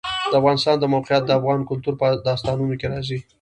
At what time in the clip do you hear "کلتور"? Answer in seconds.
1.69-1.93